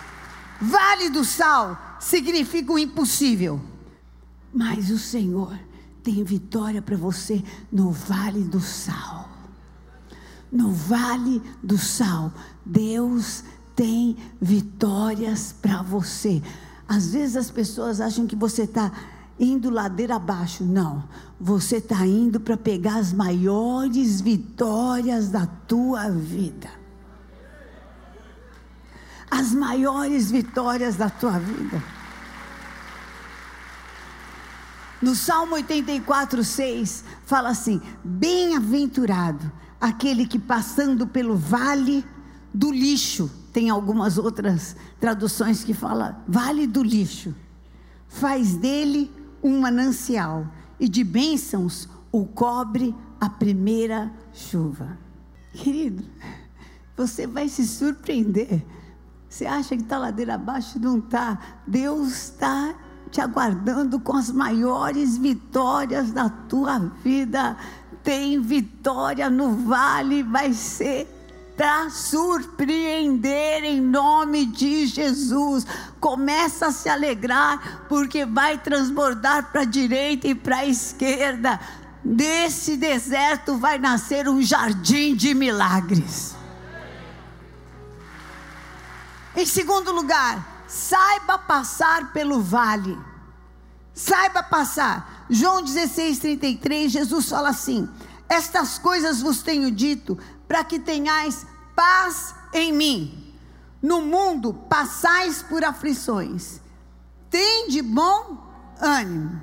Vale 0.59 1.11
do 1.11 1.25
sal 1.25 1.99
significa 2.01 2.73
o 2.73 2.79
impossível. 2.79 3.61
Mas 4.55 4.91
o 4.91 4.99
Senhor 4.99 5.59
tem 6.03 6.25
vitória 6.25 6.81
para 6.81 6.97
você 6.97 7.43
no 7.71 7.91
vale 7.91 8.45
do 8.45 8.61
sal 8.61 9.32
no 10.53 10.71
vale 10.71 11.43
do 11.63 11.79
sal. 11.79 12.31
Deus 12.65 13.43
tem 13.75 14.17
vitórias 14.41 15.55
para 15.63 15.83
você. 15.83 16.43
Às 16.87 17.15
vezes 17.15 17.37
as 17.37 17.51
pessoas 17.51 18.03
acham 18.03 18.27
que 18.27 18.37
você 18.37 18.65
está 18.65 18.93
indo 19.41 19.71
ladeira 19.71 20.17
abaixo. 20.17 20.63
Não, 20.63 21.05
você 21.41 21.77
está 21.79 22.07
indo 22.07 22.39
para 22.39 22.57
pegar 22.57 22.97
as 22.97 23.15
maiores 23.15 24.21
vitórias 24.21 25.31
da 25.31 25.47
tua 25.47 26.11
vida. 26.11 26.71
As 29.31 29.55
maiores 29.55 30.31
vitórias 30.31 30.97
da 30.97 31.09
tua 31.09 31.39
vida. 31.39 31.83
No 35.01 35.17
Salmo 35.17 35.55
84, 35.55 36.45
6, 36.45 37.05
fala 37.25 37.49
assim: 37.49 37.81
Bem-aventurado 38.05 39.51
aquele 39.83 40.25
que 40.25 40.39
passando 40.39 41.09
pelo 41.09 41.37
vale 41.37 42.05
do 42.55 42.71
lixo, 42.71 43.29
tem 43.53 43.69
algumas 43.69 44.17
outras 44.17 44.77
traduções 45.01 45.65
que 45.65 45.75
fala 45.75 46.23
vale 46.29 46.69
do 46.69 46.85
lixo, 46.85 47.35
faz 48.07 48.55
dele 48.55 49.11
um 49.43 49.61
manancial 49.61 50.47
e 50.79 50.89
de 50.89 51.03
bênçãos 51.03 51.89
o 52.13 52.25
cobre 52.25 52.95
a 53.21 53.29
primeira 53.29 54.13
chuva. 54.33 54.97
Querido, 55.53 56.05
você 56.97 57.27
vai 57.27 57.49
se 57.49 57.67
surpreender. 57.67 58.65
Você 59.29 59.47
acha 59.47 59.77
que 59.77 59.83
está 59.83 59.99
ladeira 59.99 60.35
abaixo? 60.35 60.79
Não 60.79 60.99
está. 60.99 61.39
Deus 61.67 62.13
está 62.13 62.75
te 63.11 63.21
aguardando 63.21 63.99
com 63.99 64.17
as 64.17 64.31
maiores 64.31 65.19
vitórias 65.19 66.13
da 66.13 66.29
tua 66.29 66.79
vida 66.79 67.57
tem 68.03 68.41
vitória 68.41 69.31
no 69.31 69.57
vale, 69.67 70.23
vai 70.23 70.53
ser 70.53 71.09
para 71.57 71.91
surpreender 71.91 73.63
em 73.63 73.81
nome 73.81 74.47
de 74.47 74.87
Jesus. 74.87 75.67
Começa 76.01 76.69
a 76.69 76.73
se 76.73 76.89
alegrar, 76.89 77.85
porque 77.89 78.25
vai 78.25 78.59
transbordar 78.59 79.53
para 79.53 79.61
a 79.61 79.67
direita 79.67 80.27
e 80.27 80.35
para 80.35 80.59
a 80.59 80.67
esquerda. 80.67 81.61
Desse 82.05 82.77
deserto 82.77 83.57
vai 83.59 83.79
nascer 83.79 84.29
um 84.29 84.43
jardim 84.43 85.15
de 85.15 85.35
milagres. 85.35 86.35
Em 89.37 89.47
segundo 89.47 89.93
lugar, 89.93 90.65
saiba 90.67 91.39
passar 91.39 92.13
pelo 92.13 92.41
vale. 92.43 92.99
Saiba 93.95 94.43
passar. 94.43 95.12
João 95.31 95.63
16, 95.63 96.19
33, 96.19 96.93
Jesus 96.93 97.29
fala 97.29 97.51
assim: 97.51 97.89
Estas 98.29 98.79
coisas 98.79 99.21
vos 99.21 99.43
tenho 99.43 99.71
dito, 99.71 100.19
para 100.47 100.65
que 100.65 100.79
tenhais 100.79 101.47
paz 101.75 102.35
em 102.53 102.73
mim. 102.73 103.35
No 103.81 104.01
mundo 104.01 104.55
passais 104.55 105.43
por 105.43 105.65
aflições. 105.65 106.61
Tem 107.29 107.69
de 107.69 107.83
bom 107.83 108.39
ânimo. 108.81 109.41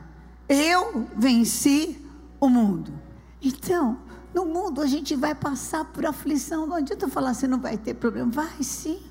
Eu 0.47 1.07
venci 1.17 1.99
o 2.39 2.47
mundo. 2.47 2.93
Então, 3.41 3.99
no 4.33 4.45
mundo 4.45 4.81
a 4.81 4.85
gente 4.85 5.15
vai 5.15 5.35
passar 5.35 5.85
por 5.85 6.05
aflição. 6.05 6.65
Não 6.65 6.75
adianta 6.75 7.07
falar, 7.07 7.33
você 7.33 7.47
não 7.47 7.59
vai 7.59 7.77
ter 7.77 7.95
problema. 7.95 8.31
Vai 8.31 8.63
sim. 8.63 9.01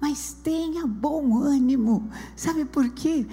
Mas 0.00 0.32
tenha 0.32 0.86
bom 0.86 1.38
ânimo. 1.38 2.08
Sabe 2.34 2.64
por 2.64 2.88
quê? 2.90 3.26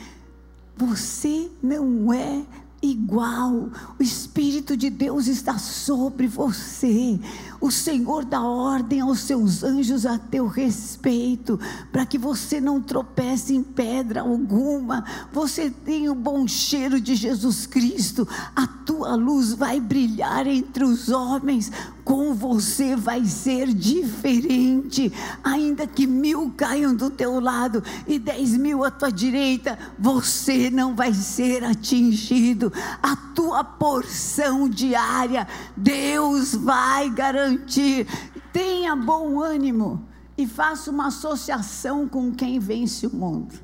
Você 0.78 1.50
não 1.62 2.12
é 2.14 2.44
igual. 2.82 3.70
O 4.00 4.04
Espírito 4.04 4.78
de 4.78 4.90
Deus 4.90 5.28
está 5.28 5.58
sobre 5.58 6.28
você. 6.28 7.20
O 7.60 7.72
Senhor 7.72 8.26
dá 8.26 8.42
ordem 8.42 9.02
aos 9.02 9.20
seus 9.20 9.64
anjos 9.64 10.06
a 10.06 10.18
teu 10.18 10.48
respeito, 10.48 11.60
para 11.92 12.06
que 12.06 12.18
você 12.18 12.62
não 12.62 12.82
tropece 12.82 13.56
em 13.56 13.64
pedra 13.64 14.22
alguma. 14.22 15.04
Você 15.34 15.70
tem 15.70 16.10
o 16.10 16.16
bom 16.16 16.48
cheiro 16.48 17.00
de 17.00 17.16
Jesus 17.16 17.66
Cristo. 17.66 18.28
A 18.56 18.68
tua 18.68 19.16
luz 19.16 19.54
vai 19.54 19.80
brilhar 19.80 20.46
entre 20.46 20.84
os 20.84 21.10
homens. 21.10 21.72
Com 22.06 22.36
você 22.36 22.96
vai 22.96 23.26
ser 23.26 23.74
diferente. 23.74 25.12
Ainda 25.44 25.88
que 25.88 26.06
mil 26.06 26.54
caiam 26.56 26.96
do 26.96 27.10
teu 27.10 27.40
lado 27.40 27.84
e 28.06 28.20
dez 28.20 28.56
mil 28.56 28.84
à 28.84 28.92
tua 28.92 29.12
direita, 29.12 29.78
você 29.98 30.70
não 30.70 30.96
vai 30.96 31.16
ser 31.16 31.64
atingido. 31.64 32.72
A 33.02 33.16
tua 33.16 33.64
porção 33.64 34.70
diária, 34.70 35.48
Deus 35.76 36.54
vai 36.54 37.10
garantir. 37.10 38.06
Tenha 38.54 38.96
bom 38.96 39.42
ânimo 39.42 40.08
e 40.38 40.46
faça 40.46 40.92
uma 40.92 41.08
associação 41.08 42.08
com 42.08 42.32
quem 42.32 42.60
vence 42.60 43.08
o 43.08 43.16
mundo. 43.16 43.56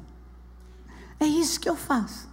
É 1.19 1.27
isso 1.27 1.59
que 1.59 1.69
eu 1.69 1.75
faço. 1.75 2.27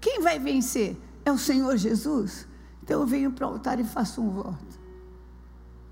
Quem 0.00 0.20
vai 0.20 0.40
vencer? 0.40 1.00
É 1.24 1.30
o 1.30 1.38
Senhor 1.38 1.76
Jesus? 1.76 2.48
Então 2.82 3.00
eu 3.00 3.06
venho 3.06 3.30
para 3.30 3.46
o 3.46 3.52
altar 3.52 3.78
e 3.78 3.84
faço 3.84 4.20
um 4.20 4.30
voto. 4.30 4.77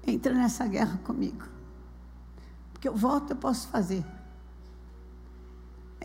Entra 0.06 0.32
nessa 0.32 0.66
guerra 0.66 0.98
comigo. 1.04 1.44
Porque 2.72 2.88
o 2.88 2.94
voto 2.94 3.32
eu 3.32 3.36
posso 3.36 3.68
fazer. 3.68 4.04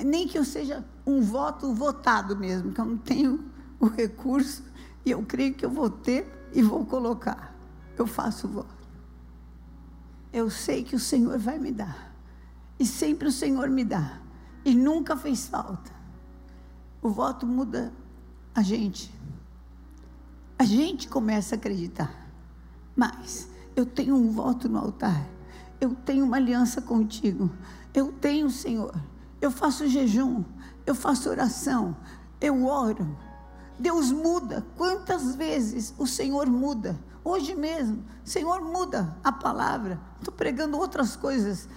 Nem 0.03 0.27
que 0.27 0.37
eu 0.37 0.45
seja 0.45 0.83
um 1.05 1.21
voto 1.21 1.73
votado 1.73 2.35
mesmo, 2.35 2.71
que 2.71 2.81
eu 2.81 2.85
não 2.85 2.97
tenho 2.97 3.43
o 3.79 3.87
recurso 3.87 4.63
e 5.05 5.11
eu 5.11 5.23
creio 5.23 5.53
que 5.53 5.65
eu 5.65 5.69
vou 5.69 5.89
ter 5.89 6.49
e 6.53 6.61
vou 6.61 6.85
colocar 6.85 7.51
eu 8.01 8.07
faço 8.07 8.47
o 8.47 8.49
voto. 8.49 8.81
Eu 10.33 10.49
sei 10.49 10.83
que 10.83 10.95
o 10.95 10.99
Senhor 10.99 11.37
vai 11.37 11.59
me 11.59 11.71
dar. 11.71 12.11
E 12.79 12.85
sempre 12.85 13.27
o 13.27 13.31
Senhor 13.31 13.69
me 13.69 13.83
dá. 13.83 14.19
E 14.65 14.73
nunca 14.73 15.15
fez 15.15 15.47
falta. 15.47 15.91
O 17.01 17.09
voto 17.09 17.45
muda 17.45 17.93
a 18.53 18.61
gente. 18.61 19.13
A 20.57 20.63
gente 20.63 21.07
começa 21.07 21.55
a 21.55 21.57
acreditar. 21.57 22.27
Mas 22.95 23.49
eu 23.75 23.85
tenho 23.85 24.15
um 24.15 24.31
voto 24.31 24.67
no 24.69 24.79
altar. 24.79 25.27
Eu 25.79 25.95
tenho 25.95 26.25
uma 26.25 26.37
aliança 26.37 26.81
contigo. 26.81 27.49
Eu 27.93 28.11
tenho, 28.11 28.49
Senhor. 28.49 28.93
Eu 29.39 29.51
faço 29.51 29.87
jejum. 29.87 30.43
Eu 30.85 30.93
faço 30.93 31.29
oração. 31.29 31.95
Eu 32.39 32.65
oro. 32.65 33.17
Deus 33.79 34.11
muda. 34.11 34.65
Quantas 34.77 35.35
vezes 35.35 35.93
o 35.97 36.05
Senhor 36.05 36.47
muda? 36.47 36.99
Hoje 37.23 37.55
mesmo, 37.55 38.03
Senhor, 38.23 38.61
muda 38.61 39.15
a 39.23 39.31
palavra. 39.31 39.99
Estou 40.19 40.33
pregando 40.33 40.77
outras 40.77 41.15
coisas. 41.15 41.69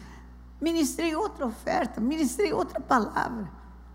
Ministrei 0.60 1.14
outra 1.14 1.46
oferta, 1.46 2.00
ministrei 2.00 2.52
outra 2.52 2.80
palavra. 2.80 3.50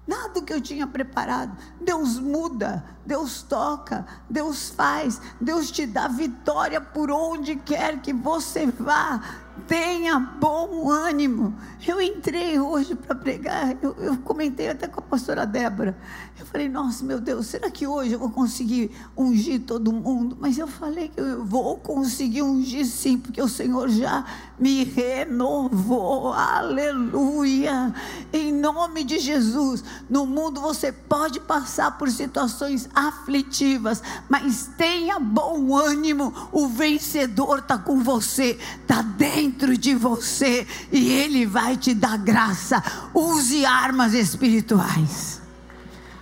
Nada 0.09 0.41
que 0.41 0.51
eu 0.51 0.59
tinha 0.59 0.87
preparado. 0.87 1.55
Deus 1.79 2.17
muda, 2.17 2.83
Deus 3.05 3.43
toca, 3.43 4.07
Deus 4.27 4.71
faz, 4.71 5.21
Deus 5.39 5.69
te 5.69 5.85
dá 5.85 6.07
vitória 6.07 6.81
por 6.81 7.11
onde 7.11 7.55
quer 7.57 8.01
que 8.01 8.11
você 8.11 8.65
vá 8.65 9.21
tenha 9.67 10.19
bom 10.19 10.89
ânimo. 10.89 11.53
Eu 11.85 12.01
entrei 12.01 12.59
hoje 12.59 12.95
para 12.95 13.15
pregar, 13.15 13.77
eu, 13.81 13.95
eu, 13.99 14.17
comentei 14.17 14.69
até 14.69 14.87
com 14.87 14.99
a 14.99 15.03
pastora 15.03 15.45
Débora. 15.45 15.97
Eu 16.39 16.45
falei, 16.45 16.67
nossa, 16.67 17.03
meu 17.03 17.19
Deus, 17.19 17.47
será 17.47 17.69
que 17.69 17.87
hoje 17.87 18.13
eu 18.13 18.19
vou 18.19 18.29
conseguir 18.29 18.91
ungir 19.15 19.61
todo 19.61 19.91
mundo? 19.91 20.37
Mas 20.39 20.57
eu 20.57 20.67
falei 20.67 21.09
que 21.09 21.19
eu 21.19 21.43
vou 21.45 21.77
conseguir 21.77 22.41
ungir 22.41 22.85
sim, 22.85 23.17
porque 23.17 23.41
o 23.41 23.47
Senhor 23.47 23.89
já 23.89 24.25
me 24.57 24.83
renovou. 24.83 26.33
Aleluia! 26.33 27.93
em 28.31 28.53
nome 28.53 29.03
de 29.03 29.19
Jesus. 29.19 29.83
No 30.09 30.25
mundo 30.25 30.61
você 30.61 30.91
pode 30.91 31.39
passar 31.39 31.97
por 31.97 32.09
situações 32.09 32.89
aflitivas, 32.93 34.01
mas 34.27 34.69
tenha 34.77 35.19
bom 35.19 35.75
ânimo. 35.75 36.33
O 36.51 36.67
vencedor 36.67 37.59
está 37.59 37.77
com 37.77 38.01
você, 38.01 38.57
está 38.81 39.01
dentro 39.01 39.48
de 39.77 39.95
você 39.95 40.67
e 40.91 41.09
ele 41.09 41.45
vai 41.45 41.77
te 41.77 41.93
dar 41.93 42.17
graça. 42.17 42.81
Use 43.13 43.65
armas 43.65 44.13
espirituais. 44.13 45.41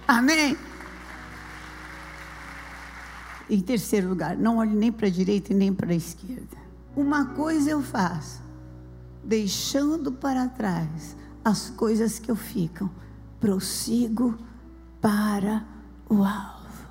Amém. 0.07 0.57
Em 3.50 3.62
terceiro 3.62 4.10
lugar, 4.10 4.36
não 4.36 4.57
olhe 4.57 4.75
nem 4.75 4.91
para 4.91 5.07
a 5.07 5.12
direita 5.12 5.53
e 5.53 5.55
nem 5.55 5.74
para 5.74 5.91
a 5.91 5.96
esquerda. 5.96 6.57
Uma 6.96 7.25
coisa 7.25 7.69
eu 7.69 7.81
faço, 7.81 8.41
deixando 9.24 10.12
para 10.12 10.48
trás 10.48 11.15
as 11.46 11.69
coisas 11.69 12.19
que 12.19 12.29
eu 12.29 12.36
ficam, 12.36 12.89
prossigo 13.39 14.38
para 15.00 15.63
o 16.10 16.24
alvo. 16.24 16.88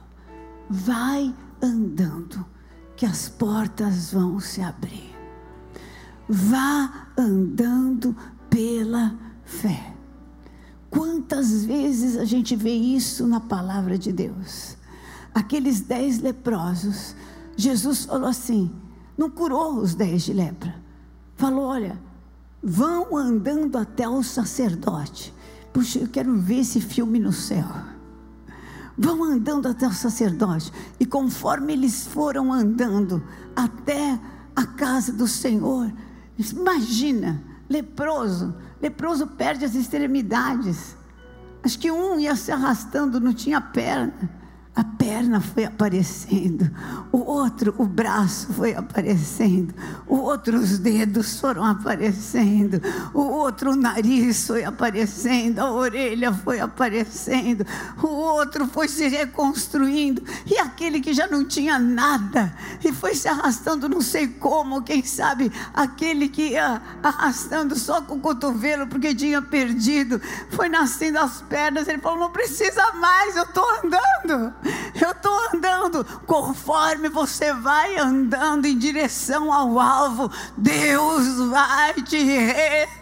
Vai 0.71 1.35
andando, 1.61 2.45
que 2.97 3.05
as 3.05 3.29
portas 3.29 4.13
vão 4.13 4.41
se 4.41 4.63
abrir. 4.63 5.16
Vá 6.29 7.09
andando 7.17 8.17
pela 8.51 9.17
fé. 9.45 9.95
Quantas 10.91 11.65
vezes 11.65 12.17
a 12.17 12.25
gente 12.25 12.57
vê 12.57 12.73
isso 12.73 13.27
na 13.27 13.41
palavra 13.41 13.99
de 13.99 14.13
Deus? 14.13 14.77
aqueles 15.37 15.83
dez 15.83 16.19
leprosos, 16.19 17.15
Jesus 17.55 18.07
falou 18.07 18.27
assim: 18.27 18.71
não 19.19 19.29
curou 19.29 19.77
os 19.77 19.95
dez 19.95 20.23
de 20.23 20.33
lepra. 20.33 20.75
Falou: 21.37 21.67
olha, 21.67 22.01
vão 22.63 23.15
andando 23.15 23.77
até 23.77 24.09
o 24.09 24.23
sacerdote. 24.23 25.35
Puxa, 25.75 25.99
eu 25.99 26.09
quero 26.09 26.35
ver 26.39 26.61
esse 26.61 26.81
filme 26.81 27.19
no 27.19 27.33
céu. 27.33 27.67
Vão 28.97 29.23
andando 29.23 29.69
até 29.69 29.87
o 29.87 29.93
sacerdote. 29.93 30.73
E 30.99 31.05
conforme 31.05 31.75
eles 31.75 32.07
foram 32.07 32.51
andando 32.51 33.23
até 33.55 34.19
a 34.55 34.65
casa 34.65 35.13
do 35.13 35.29
Senhor, 35.29 35.93
imagina, 36.39 37.43
leproso, 37.69 38.55
leproso 38.81 39.27
perde 39.27 39.65
as 39.65 39.75
extremidades. 39.75 40.97
Acho 41.63 41.79
que 41.79 41.91
um 41.91 42.19
ia 42.19 42.37
se 42.37 42.53
arrastando, 42.53 43.21
não 43.21 43.33
tinha 43.33 43.61
perna 43.61 44.31
a 44.75 44.85
perna 45.07 45.41
foi 45.41 45.65
aparecendo, 45.65 46.69
o 47.13 47.19
outro, 47.19 47.73
o 47.79 47.87
braço 47.87 48.53
foi 48.53 48.75
aparecendo, 48.75 49.73
o 50.05 50.17
outro, 50.17 50.59
os 50.59 50.81
dedos 50.81 51.39
foram 51.39 51.65
aparecendo, 51.65 52.83
o 53.15 53.21
outro, 53.21 53.71
o 53.71 53.77
nariz 53.77 54.49
foi 54.49 54.65
aparecendo, 54.65 55.61
a 55.61 55.71
orelha 55.71 56.33
foi 56.33 56.59
aparecendo, 56.59 57.65
o 58.03 58.09
outro 58.09 58.67
foi 58.67 58.89
se 58.89 59.07
reconstruindo, 59.07 60.25
e 60.45 60.59
aquele 60.59 61.01
que 61.01 61.15
já 61.15 61.29
não 61.29 61.45
tinha 61.45 61.79
nada, 61.79 62.53
e 62.85 62.93
foi 62.93 63.15
se 63.15 63.29
arrastando, 63.29 63.89
não 63.89 64.01
sei 64.01 64.27
como, 64.27 64.83
quem 64.83 65.05
sabe, 65.05 65.53
aquele 65.73 66.29
que 66.29 66.49
ia 66.49 66.83
arrastando 67.01 67.79
só 67.79 68.03
com 68.03 68.17
o 68.17 68.21
cotovelo, 68.21 68.89
porque 68.89 69.15
tinha 69.15 69.41
perdido, 69.41 70.21
foi 70.51 70.69
nascendo 70.69 71.21
as 71.21 71.43
pernas, 71.43 71.87
ele 71.87 71.99
falou: 71.99 72.19
não 72.19 72.31
precisa 72.33 72.93
mais, 72.95 73.37
eu 73.37 73.45
estou 73.45 73.65
andando. 73.85 74.53
Eu 75.01 75.11
estou 75.11 75.39
andando 75.53 76.05
conforme 76.27 77.09
você 77.09 77.53
vai 77.53 77.99
andando 77.99 78.67
em 78.67 78.79
direção 78.79 79.53
ao 79.53 79.79
alvo. 79.79 80.31
Deus 80.57 81.49
vai 81.49 81.95
te 82.03 82.23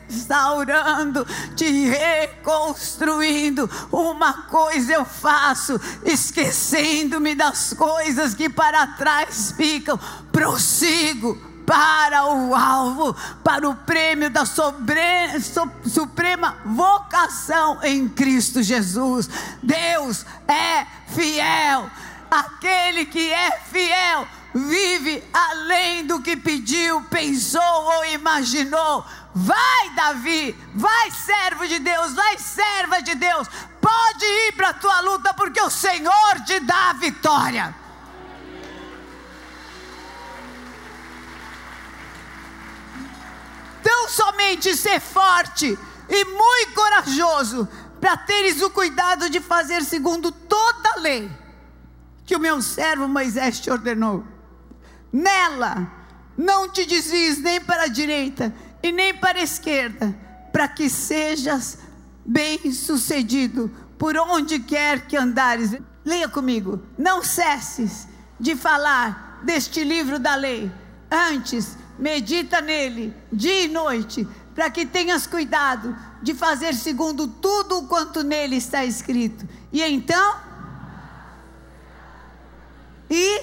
restaurando, 0.08 1.26
te 1.54 1.86
reconstruindo. 1.86 3.70
Uma 3.92 4.44
coisa 4.44 4.92
eu 4.92 5.04
faço, 5.04 5.80
esquecendo-me 6.04 7.34
das 7.34 7.72
coisas 7.72 8.34
que 8.34 8.48
para 8.48 8.86
trás 8.88 9.54
ficam, 9.56 9.98
prossigo 10.32 11.53
para 11.66 12.26
o 12.26 12.54
alvo, 12.54 13.14
para 13.42 13.68
o 13.68 13.74
prêmio 13.74 14.30
da 14.30 14.44
sobre, 14.44 15.00
so, 15.40 15.70
suprema 15.86 16.56
vocação 16.64 17.78
em 17.82 18.08
Cristo 18.08 18.62
Jesus. 18.62 19.28
Deus 19.62 20.24
é 20.46 20.86
fiel. 21.08 21.90
Aquele 22.30 23.06
que 23.06 23.32
é 23.32 23.60
fiel 23.70 24.26
vive 24.54 25.22
além 25.32 26.06
do 26.06 26.20
que 26.20 26.36
pediu, 26.36 27.02
pensou 27.02 27.60
ou 27.62 28.04
imaginou. 28.06 29.04
Vai, 29.34 29.90
Davi, 29.96 30.56
vai, 30.74 31.10
servo 31.10 31.66
de 31.66 31.80
Deus, 31.80 32.14
vai, 32.14 32.38
serva 32.38 33.02
de 33.02 33.14
Deus. 33.16 33.48
Pode 33.80 34.24
ir 34.24 34.52
para 34.52 34.68
a 34.68 34.74
tua 34.74 35.00
luta, 35.00 35.34
porque 35.34 35.60
o 35.60 35.70
Senhor 35.70 36.40
te 36.46 36.60
dá 36.60 36.90
a 36.90 36.94
vitória. 36.94 37.83
Somente 44.08 44.76
ser 44.76 45.00
forte 45.00 45.78
e 46.08 46.24
muito 46.24 46.74
corajoso, 46.74 47.68
para 48.00 48.16
teres 48.16 48.60
o 48.60 48.70
cuidado 48.70 49.30
de 49.30 49.40
fazer 49.40 49.82
segundo 49.82 50.30
toda 50.30 50.90
a 50.90 51.00
lei 51.00 51.44
que 52.26 52.34
o 52.34 52.40
meu 52.40 52.60
servo 52.62 53.06
Moisés 53.06 53.60
te 53.60 53.70
ordenou. 53.70 54.24
Nela 55.12 55.90
não 56.36 56.68
te 56.68 56.84
desvies 56.84 57.38
nem 57.38 57.60
para 57.60 57.84
a 57.84 57.88
direita 57.88 58.54
e 58.82 58.90
nem 58.90 59.14
para 59.14 59.38
a 59.38 59.42
esquerda, 59.42 60.14
para 60.52 60.66
que 60.68 60.88
sejas 60.88 61.78
bem-sucedido 62.24 63.70
por 63.98 64.16
onde 64.16 64.58
quer 64.58 65.06
que 65.06 65.16
andares. 65.16 65.76
Leia 66.04 66.28
comigo. 66.28 66.82
Não 66.98 67.22
cesses 67.22 68.08
de 68.38 68.56
falar 68.56 69.40
deste 69.42 69.84
livro 69.84 70.18
da 70.18 70.34
lei. 70.34 70.70
Antes, 71.10 71.76
medita 71.98 72.60
nele 72.60 73.14
dia 73.32 73.62
e 73.62 73.68
noite, 73.68 74.26
para 74.54 74.70
que 74.70 74.86
tenhas 74.86 75.26
cuidado 75.26 75.96
de 76.22 76.34
fazer 76.34 76.74
segundo 76.74 77.26
tudo 77.26 77.86
quanto 77.86 78.22
nele 78.22 78.56
está 78.56 78.84
escrito. 78.84 79.46
E 79.72 79.82
então? 79.82 80.36
E 83.10 83.42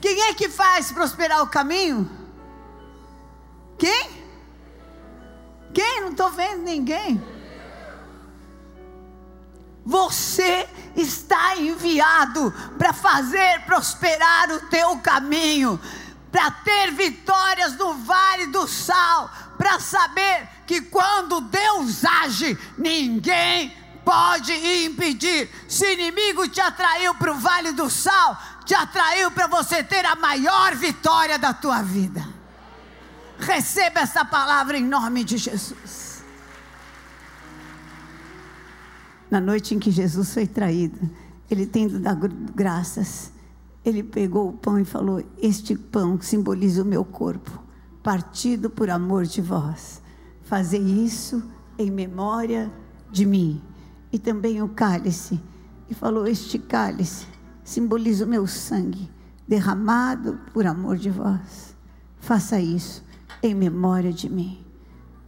quem 0.00 0.22
é 0.22 0.34
que 0.34 0.48
faz 0.48 0.92
prosperar 0.92 1.42
o 1.42 1.48
caminho? 1.48 2.08
Quem? 3.78 4.10
Quem? 5.72 6.00
Não 6.02 6.10
estou 6.10 6.30
vendo 6.30 6.62
ninguém. 6.62 7.22
Você 9.84 10.68
está 10.94 11.56
enviado 11.56 12.52
para 12.76 12.92
fazer 12.92 13.64
prosperar 13.64 14.50
o 14.50 14.60
teu 14.68 14.98
caminho 14.98 15.80
para 16.30 16.50
ter 16.50 16.92
vitórias 16.92 17.76
no 17.76 17.94
vale 17.94 18.46
do 18.46 18.66
sal, 18.66 19.30
para 19.56 19.80
saber 19.80 20.48
que 20.66 20.82
quando 20.82 21.40
Deus 21.40 22.04
age, 22.04 22.56
ninguém 22.76 23.74
pode 24.04 24.52
impedir. 24.84 25.50
Se 25.68 25.92
inimigo 25.94 26.48
te 26.48 26.60
atraiu 26.60 27.14
para 27.14 27.32
o 27.32 27.38
vale 27.38 27.72
do 27.72 27.88
sal, 27.90 28.38
te 28.64 28.74
atraiu 28.74 29.30
para 29.30 29.46
você 29.46 29.82
ter 29.82 30.04
a 30.04 30.14
maior 30.16 30.74
vitória 30.74 31.38
da 31.38 31.52
tua 31.52 31.82
vida. 31.82 32.26
Receba 33.38 34.00
essa 34.00 34.24
palavra 34.24 34.76
em 34.76 34.84
nome 34.84 35.24
de 35.24 35.38
Jesus. 35.38 36.22
Na 39.30 39.40
noite 39.40 39.74
em 39.74 39.78
que 39.78 39.90
Jesus 39.90 40.32
foi 40.32 40.46
traído, 40.46 40.98
ele 41.50 41.66
tendo 41.66 41.98
dado 41.98 42.28
graças, 42.54 43.30
ele 43.88 44.02
pegou 44.02 44.50
o 44.50 44.52
pão 44.52 44.78
e 44.78 44.84
falou: 44.84 45.24
Este 45.38 45.74
pão 45.74 46.20
simboliza 46.20 46.82
o 46.82 46.86
meu 46.86 47.04
corpo, 47.04 47.62
partido 48.02 48.68
por 48.68 48.90
amor 48.90 49.24
de 49.24 49.40
vós. 49.40 50.02
Fazei 50.42 50.82
isso 50.82 51.42
em 51.78 51.90
memória 51.90 52.70
de 53.10 53.24
mim. 53.24 53.62
E 54.12 54.18
também 54.18 54.62
o 54.62 54.68
cálice. 54.68 55.40
E 55.88 55.94
falou: 55.94 56.26
Este 56.26 56.58
cálice 56.58 57.26
simboliza 57.64 58.26
o 58.26 58.28
meu 58.28 58.46
sangue, 58.46 59.10
derramado 59.46 60.38
por 60.52 60.66
amor 60.66 60.98
de 60.98 61.08
vós. 61.08 61.74
Faça 62.18 62.60
isso 62.60 63.02
em 63.42 63.54
memória 63.54 64.12
de 64.12 64.28
mim. 64.28 64.62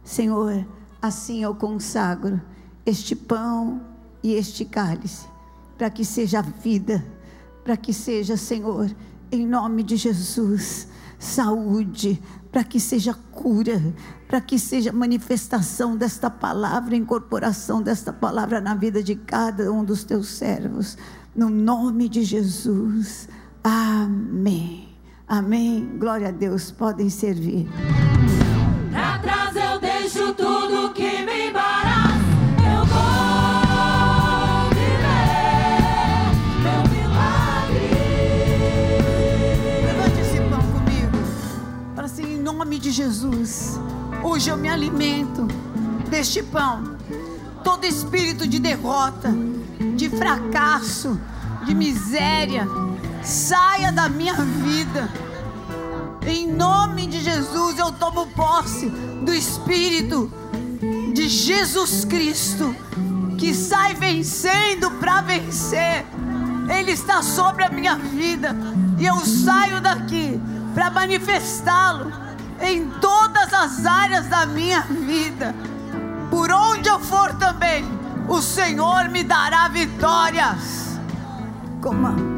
Senhor, 0.03 0.67
assim 1.01 1.41
eu 1.41 1.55
consagro 1.55 2.39
este 2.85 3.15
pão 3.15 3.81
e 4.21 4.33
este 4.33 4.65
cálice, 4.65 5.27
para 5.79 5.89
que 5.89 6.05
seja 6.05 6.43
vida 6.43 7.03
para 7.63 7.77
que 7.77 7.93
seja, 7.93 8.37
Senhor, 8.37 8.89
em 9.31 9.45
nome 9.45 9.83
de 9.83 9.95
Jesus, 9.95 10.87
saúde, 11.17 12.21
para 12.51 12.63
que 12.63 12.79
seja 12.79 13.13
cura, 13.31 13.81
para 14.27 14.41
que 14.41 14.59
seja 14.59 14.91
manifestação 14.91 15.95
desta 15.95 16.29
palavra, 16.29 16.95
incorporação 16.95 17.81
desta 17.81 18.11
palavra 18.11 18.59
na 18.59 18.75
vida 18.75 19.01
de 19.01 19.15
cada 19.15 19.71
um 19.71 19.83
dos 19.83 20.03
teus 20.03 20.27
servos, 20.27 20.97
no 21.35 21.49
nome 21.49 22.09
de 22.09 22.23
Jesus. 22.23 23.29
Amém. 23.63 24.89
Amém. 25.27 25.97
Glória 25.97 26.27
a 26.29 26.31
Deus. 26.31 26.71
Podem 26.71 27.09
servir. 27.09 27.69
de 42.91 42.97
Jesus. 42.97 43.79
Hoje 44.21 44.49
eu 44.49 44.57
me 44.57 44.67
alimento 44.67 45.47
deste 46.09 46.43
pão. 46.43 46.97
Todo 47.63 47.85
espírito 47.85 48.45
de 48.45 48.59
derrota, 48.59 49.33
de 49.95 50.09
fracasso, 50.09 51.17
de 51.65 51.73
miséria, 51.73 52.67
saia 53.23 53.93
da 53.93 54.09
minha 54.09 54.33
vida. 54.33 55.09
Em 56.27 56.51
nome 56.51 57.07
de 57.07 57.21
Jesus, 57.21 57.79
eu 57.79 57.93
tomo 57.93 58.27
posse 58.27 58.89
do 59.23 59.33
Espírito 59.33 60.31
de 61.13 61.29
Jesus 61.29 62.03
Cristo, 62.03 62.75
que 63.37 63.55
sai 63.55 63.93
vencendo 63.93 64.91
para 64.99 65.21
vencer. 65.21 66.05
Ele 66.69 66.91
está 66.91 67.23
sobre 67.23 67.63
a 67.63 67.69
minha 67.69 67.95
vida 67.95 68.55
e 68.99 69.05
eu 69.05 69.17
saio 69.25 69.81
daqui 69.81 70.39
para 70.73 70.91
manifestá-lo 70.91 72.30
em 72.61 72.89
todas 73.01 73.53
as 73.53 73.85
áreas 73.85 74.27
da 74.27 74.45
minha 74.45 74.81
vida. 74.81 75.53
Por 76.29 76.51
onde 76.51 76.89
eu 76.89 76.99
for 76.99 77.33
também, 77.35 77.85
o 78.27 78.41
Senhor 78.41 79.09
me 79.09 79.23
dará 79.23 79.67
vitórias. 79.67 80.99
Comamos. 81.81 82.30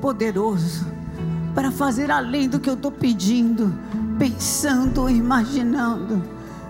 Poderoso 0.00 0.86
para 1.54 1.70
fazer 1.70 2.10
além 2.10 2.48
do 2.48 2.60
que 2.60 2.70
eu 2.70 2.74
estou 2.74 2.90
pedindo, 2.90 3.72
pensando, 4.18 5.08
imaginando. 5.08 6.22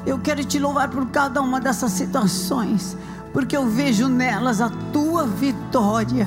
Eu 0.07 0.19
quero 0.19 0.43
te 0.45 0.59
louvar 0.59 0.89
por 0.89 1.07
cada 1.07 1.43
uma 1.43 1.61
dessas 1.61 1.93
situações, 1.93 2.97
porque 3.33 3.57
eu 3.57 3.67
vejo 3.67 4.09
nelas 4.09 4.61
a 4.61 4.71
tua 4.93 5.27
vitória, 5.27 6.27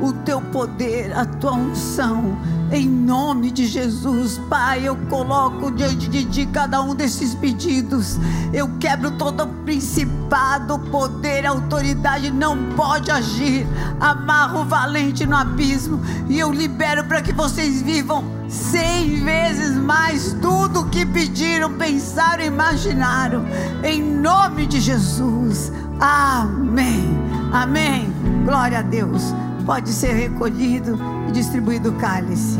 o 0.00 0.12
teu 0.12 0.40
poder, 0.40 1.12
a 1.12 1.24
tua 1.24 1.52
unção 1.52 2.36
em 2.70 2.88
nome 2.88 3.50
de 3.50 3.66
Jesus, 3.66 4.38
Pai, 4.48 4.86
eu 4.86 4.94
coloco 5.08 5.70
diante 5.70 6.08
de 6.08 6.24
Ti 6.24 6.46
cada 6.52 6.82
um 6.82 6.94
desses 6.94 7.34
pedidos. 7.34 8.18
Eu 8.52 8.68
quebro 8.78 9.12
todo 9.12 9.46
principado, 9.64 10.78
poder, 10.90 11.46
autoridade, 11.46 12.30
não 12.30 12.74
pode 12.76 13.10
agir. 13.10 13.66
Amarro 13.98 14.60
o 14.60 14.64
valente 14.64 15.26
no 15.26 15.36
abismo 15.36 16.00
e 16.28 16.38
eu 16.38 16.52
libero 16.52 17.04
para 17.04 17.22
que 17.22 17.32
vocês 17.32 17.80
vivam 17.80 18.24
cem 18.48 19.24
vezes 19.24 19.76
mais 19.76 20.34
tudo 20.40 20.80
o 20.80 20.88
que 20.90 21.06
pediram, 21.06 21.72
pensaram, 21.74 22.44
imaginaram. 22.44 23.44
Em 23.82 24.02
nome 24.02 24.66
de 24.66 24.80
Jesus. 24.80 25.72
Amém. 25.98 27.18
Amém. 27.52 28.12
Glória 28.44 28.80
a 28.80 28.82
Deus. 28.82 29.32
Pode 29.68 29.92
ser 29.92 30.14
recolhido 30.14 30.98
e 31.28 31.30
distribuído 31.30 31.90
o 31.90 31.92
cálice. 31.96 32.58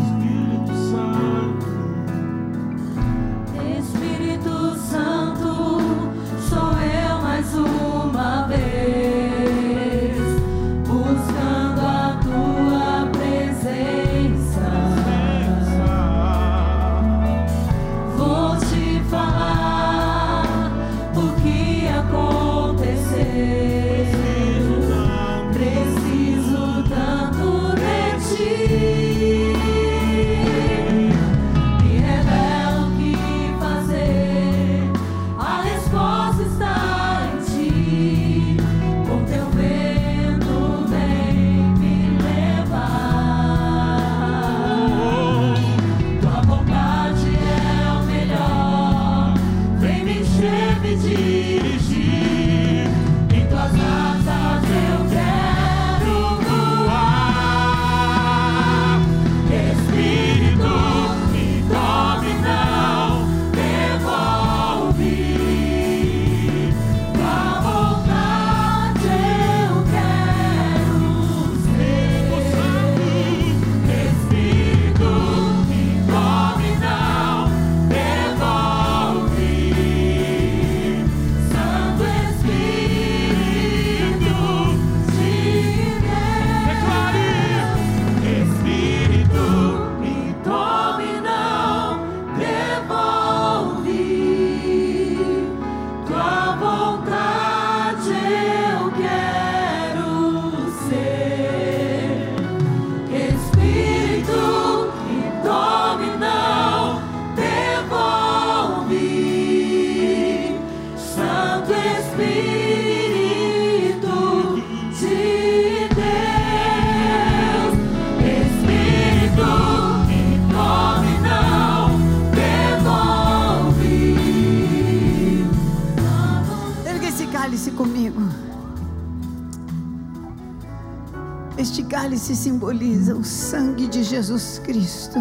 Cálice 131.85 132.35
simboliza 132.35 133.15
o 133.15 133.23
sangue 133.23 133.87
de 133.87 134.03
Jesus 134.03 134.61
Cristo 134.65 135.19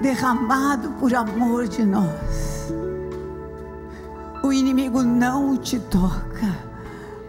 derramado 0.00 0.90
por 1.00 1.14
amor 1.14 1.68
de 1.68 1.84
nós. 1.84 2.72
O 4.42 4.52
inimigo 4.52 5.02
não 5.02 5.56
te 5.56 5.78
toca, 5.78 6.56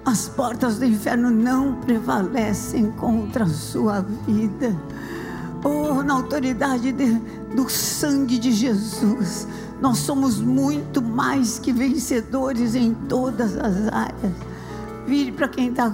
as 0.06 0.30
portas 0.30 0.78
do 0.78 0.86
inferno 0.86 1.32
não 1.32 1.76
prevalecem 1.76 2.92
contra 2.92 3.46
a 3.46 3.50
sua 3.50 4.02
vida. 4.28 4.76
Oh, 5.64 6.04
na 6.04 6.14
autoridade 6.14 6.92
de, 6.92 7.16
do 7.56 7.68
sangue 7.70 8.38
de 8.38 8.52
Jesus, 8.52 9.48
nós 9.82 9.98
somos 9.98 10.40
muito 10.40 11.02
mais 11.02 11.60
que 11.60 11.72
vencedores 11.72 12.76
em 12.76 12.94
todas 12.94 13.58
as 13.58 13.92
áreas. 13.92 14.34
Vire 15.08 15.32
para 15.32 15.48
quem 15.48 15.70
está 15.70 15.94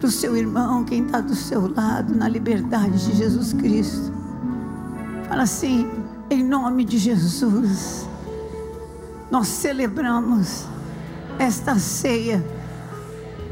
do 0.00 0.10
seu 0.10 0.34
irmão, 0.34 0.82
quem 0.82 1.04
está 1.04 1.20
do 1.20 1.34
seu 1.34 1.72
lado, 1.72 2.16
na 2.16 2.26
liberdade 2.26 3.06
de 3.06 3.14
Jesus 3.14 3.52
Cristo. 3.52 4.10
Fala 5.28 5.42
assim, 5.42 5.86
em 6.30 6.42
nome 6.42 6.84
de 6.84 6.96
Jesus, 6.96 8.08
nós 9.30 9.46
celebramos 9.46 10.64
esta 11.38 11.78
ceia, 11.78 12.44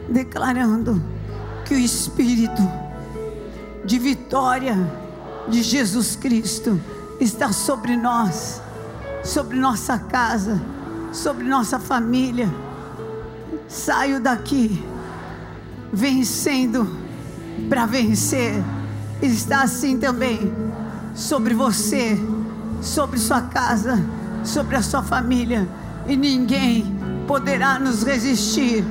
declarando 0.09 1.03
que 1.67 1.75
o 1.75 1.79
Espírito 1.79 2.63
de 3.85 3.99
vitória 3.99 4.75
de 5.49 5.63
Jesus 5.63 6.17
Cristo 6.17 6.81
está 7.21 7.53
sobre 7.53 7.95
nós, 7.95 8.63
sobre 9.23 9.59
nossa 9.59 9.99
casa, 9.99 10.61
sobre 11.13 11.45
nossa 11.45 11.79
família. 11.79 12.49
Saio 13.69 14.19
daqui 14.19 14.83
vencendo 15.93 16.89
para 17.69 17.87
vencer, 17.87 18.63
está 19.21 19.63
assim 19.63 19.99
também 19.99 20.53
sobre 21.15 21.55
você, 21.55 22.19
sobre 22.81 23.19
sua 23.19 23.43
casa, 23.43 24.03
sobre 24.45 24.77
a 24.77 24.83
sua 24.83 25.03
família, 25.03 25.69
e 26.07 26.17
ninguém 26.17 26.97
poderá 27.27 27.79
nos 27.79 28.03
resistir 28.03 28.85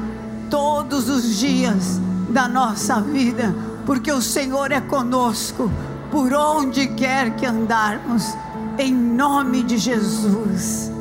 todos 0.50 1.10
os 1.10 1.38
dias 1.38 2.00
da 2.30 2.48
nossa 2.48 3.02
vida, 3.02 3.56
porque 3.86 4.12
o 4.12 4.22
Senhor 4.22 4.72
é 4.72 4.82
conosco 4.82 5.72
por 6.12 6.34
onde 6.34 6.88
quer 6.88 7.36
que 7.36 7.46
andarmos, 7.46 8.36
em 8.78 8.94
nome 8.94 9.64
de 9.64 9.78
Jesus. 9.78 10.92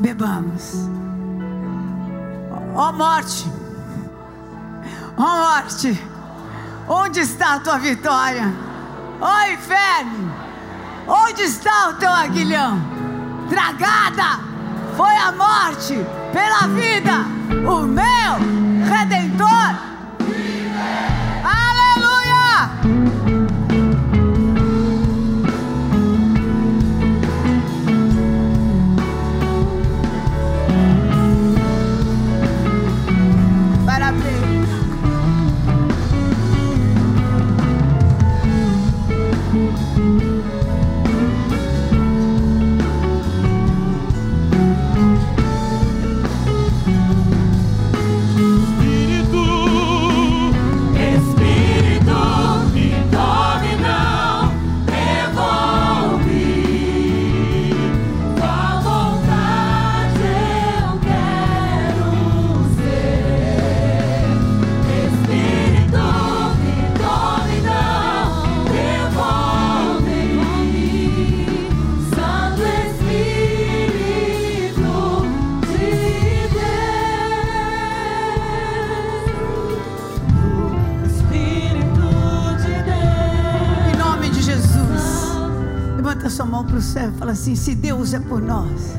Bebamos. 0.00 0.88
Ó 2.74 2.90
oh, 2.90 2.92
morte 2.92 3.46
Ó 5.18 5.22
oh, 5.22 5.36
morte, 5.38 6.02
onde 6.88 7.20
está 7.20 7.54
a 7.54 7.60
tua 7.60 7.78
vitória? 7.78 8.52
Ó 9.20 9.26
oh, 9.26 9.52
inferno, 9.52 10.34
onde 11.06 11.42
está 11.42 11.88
o 11.88 11.94
teu 11.94 12.10
aguilhão? 12.10 12.78
Tragada 13.48 14.40
foi 14.96 15.16
a 15.16 15.32
morte 15.32 15.94
pela 16.32 16.66
vida, 16.68 17.24
o 17.66 17.80
meu 17.82 18.86
redentor 18.90 19.95
assim: 86.26 87.54
se 87.54 87.74
Deus 87.74 88.14
é 88.14 88.18
por 88.18 88.40
nós, 88.40 88.96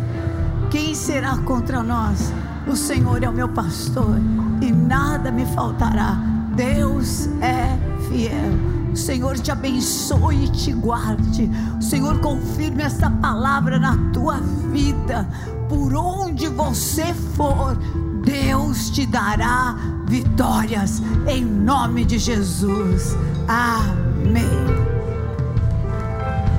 quem 0.69 0.93
será 0.93 1.37
contra 1.37 1.83
nós? 1.83 2.31
O 2.67 2.75
Senhor 2.75 3.23
é 3.23 3.29
o 3.29 3.33
meu 3.33 3.49
pastor 3.49 4.19
e 4.61 4.71
nada 4.71 5.31
me 5.31 5.45
faltará. 5.45 6.17
Deus 6.55 7.27
é 7.41 7.77
fiel. 8.09 8.77
O 8.91 8.97
Senhor 8.97 9.37
te 9.37 9.51
abençoe 9.51 10.45
e 10.45 10.49
te 10.49 10.71
guarde. 10.73 11.49
O 11.79 11.81
Senhor 11.81 12.19
confirme 12.19 12.83
essa 12.83 13.09
palavra 13.09 13.77
na 13.79 13.95
tua 14.11 14.39
vida. 14.71 15.27
Por 15.69 15.93
onde 15.95 16.47
você 16.47 17.13
for, 17.35 17.77
Deus 18.23 18.89
te 18.89 19.05
dará 19.05 19.75
vitórias. 20.07 21.01
Em 21.27 21.45
nome 21.45 22.05
de 22.05 22.17
Jesus. 22.17 23.15
Amém. 23.47 24.86